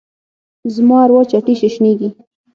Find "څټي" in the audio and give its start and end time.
1.31-1.53